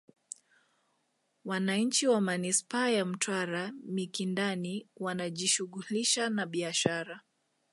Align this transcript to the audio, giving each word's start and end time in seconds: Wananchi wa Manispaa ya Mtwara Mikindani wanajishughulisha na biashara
Wananchi 1.45 2.07
wa 2.07 2.21
Manispaa 2.21 2.89
ya 2.89 3.05
Mtwara 3.05 3.73
Mikindani 3.85 4.87
wanajishughulisha 4.97 6.29
na 6.29 6.45
biashara 6.45 7.21